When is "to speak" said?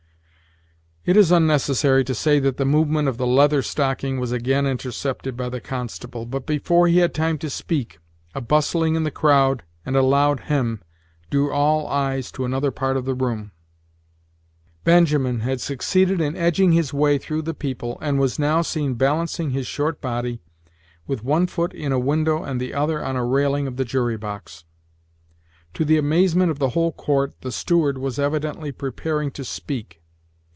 7.39-7.97, 29.31-29.97